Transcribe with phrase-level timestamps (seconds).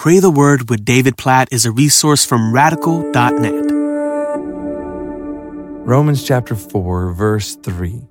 [0.00, 3.70] Pray the Word with David Platt is a resource from radical.net.
[5.84, 8.08] Romans chapter 4, verse 3.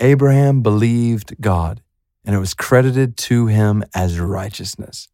[0.00, 1.80] Abraham believed God,
[2.26, 5.08] and it was credited to him as righteousness.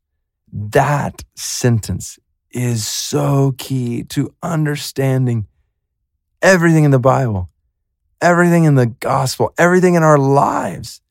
[0.52, 2.19] That sentence
[2.51, 5.47] is so key to understanding
[6.42, 7.51] everything in the Bible,
[8.21, 11.03] everything in the gospel, everything in our lives.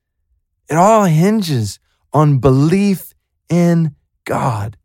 [0.69, 1.79] It all hinges
[2.11, 3.13] on belief
[3.47, 3.95] in
[4.25, 4.75] God.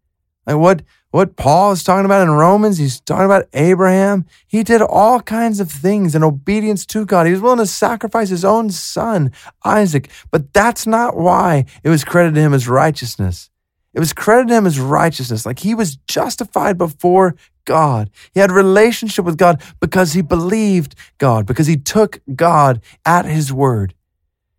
[0.47, 4.27] Like what, what Paul is talking about in Romans, he's talking about Abraham.
[4.47, 7.27] He did all kinds of things in obedience to God.
[7.27, 9.33] He was willing to sacrifice his own son,
[9.65, 10.11] Isaac.
[10.31, 13.51] But that's not why it was credited to him as righteousness.
[13.95, 18.11] It was credited to him as righteousness, like he was justified before God.
[18.33, 23.53] He had relationship with God because he believed God, because he took God at his
[23.53, 23.95] word.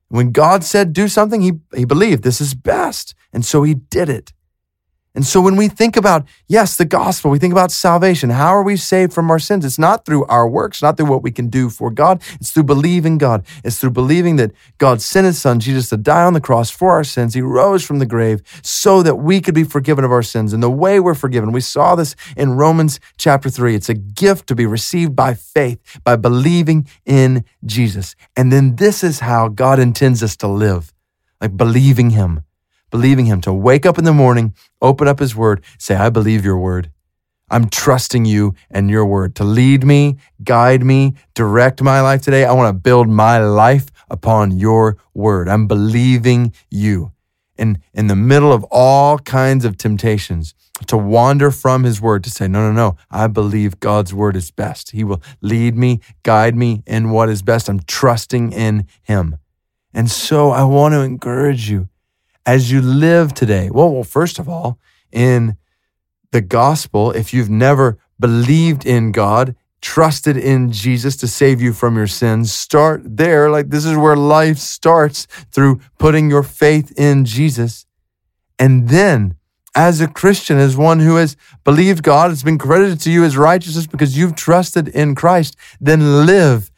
[0.07, 3.13] When God said do something, he, he believed this is best.
[3.33, 4.31] And so he did it.
[5.15, 8.29] And so when we think about, yes, the gospel, we think about salvation.
[8.29, 9.63] How are we saved from our sins?
[9.63, 12.21] It's not through our works, not through what we can do for God.
[12.39, 13.45] It's through believing God.
[13.63, 16.91] It's through believing that God sent his son, Jesus, to die on the cross for
[16.91, 17.33] our sins.
[17.33, 20.53] He rose from the grave so that we could be forgiven of our sins.
[20.53, 23.73] And the way we're forgiven, we saw this in Romans chapter three.
[23.73, 28.15] It's a gift to be received by faith, by believing in Jesus.
[28.35, 30.93] And then this is how God intends us to live,
[31.41, 32.44] like believing him
[32.95, 36.45] believing Him, to wake up in the morning, open up His Word, say, I believe
[36.45, 36.91] your Word.
[37.49, 42.45] I'm trusting you and your Word to lead me, guide me, direct my life today.
[42.45, 45.49] I want to build my life upon your Word.
[45.49, 47.11] I'm believing you.
[47.57, 50.53] In, in the middle of all kinds of temptations,
[50.87, 54.51] to wander from his word, to say, No, no, no, I believe God's word is
[54.51, 54.91] best.
[54.91, 57.69] He will lead me, guide me in what is best.
[57.69, 59.37] I'm trusting in him.
[59.93, 61.87] And so I want to encourage you
[62.45, 63.69] as you live today?
[63.71, 64.79] Well, well, first of all,
[65.11, 65.57] in
[66.31, 71.95] the gospel, if you've never believed in God, trusted in Jesus to save you from
[71.95, 73.49] your sins, start there.
[73.49, 77.85] Like this is where life starts through putting your faith in Jesus.
[78.57, 79.35] And then,
[79.75, 83.35] as a Christian, as one who has believed God, it's been credited to you as
[83.37, 86.71] righteousness because you've trusted in Christ, then live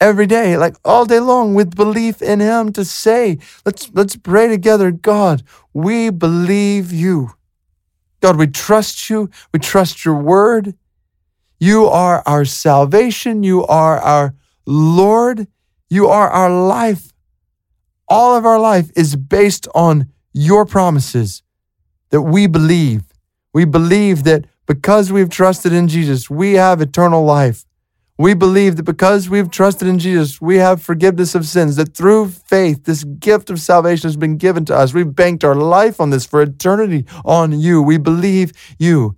[0.00, 4.48] every day, like all day long, with belief in Him to say, let's, let's pray
[4.48, 4.90] together.
[4.90, 5.42] God,
[5.72, 7.32] we believe you.
[8.20, 9.30] God, we trust you.
[9.52, 10.74] We trust your word.
[11.58, 13.42] You are our salvation.
[13.42, 14.34] You are our
[14.66, 15.46] Lord.
[15.88, 17.12] You are our life.
[18.08, 21.42] All of our life is based on your promises
[22.10, 23.02] that we believe.
[23.52, 27.64] We believe that because we've trusted in Jesus, we have eternal life.
[28.18, 32.28] We believe that because we've trusted in Jesus, we have forgiveness of sins, that through
[32.28, 34.94] faith, this gift of salvation has been given to us.
[34.94, 37.82] We've banked our life on this for eternity on you.
[37.82, 39.16] We believe you.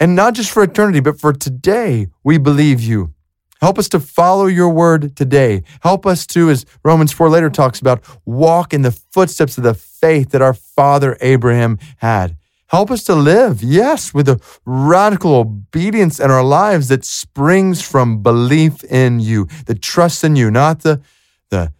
[0.00, 3.14] And not just for eternity, but for today, we believe you.
[3.60, 5.62] Help us to follow your word today.
[5.80, 9.72] Help us to, as Romans 4 later talks about, walk in the footsteps of the
[9.72, 12.36] faith that our father Abraham had.
[12.68, 18.22] Help us to live, yes, with a radical obedience in our lives that springs from
[18.22, 21.00] belief in you, the trust in you, not the,
[21.50, 21.72] the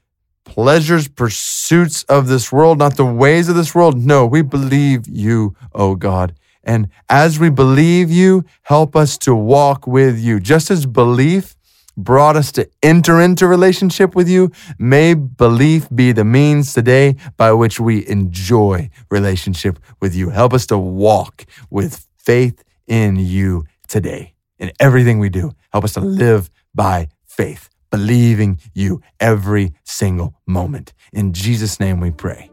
[0.45, 4.05] pleasures, pursuits of this world, not the ways of this world.
[4.05, 6.34] No, we believe you, oh God.
[6.62, 10.39] And as we believe you, help us to walk with you.
[10.39, 11.56] Just as belief
[11.97, 17.53] brought us to enter into relationship with you, may belief be the means today by
[17.53, 20.31] which we enjoy relationship with you.
[20.31, 25.53] Help us to walk with faith in you today in everything we do.
[25.72, 30.93] Help us to live by faith, believing you every single moment.
[31.12, 32.50] In Jesus' name we pray.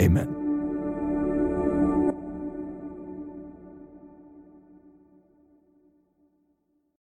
[0.00, 0.41] Amen.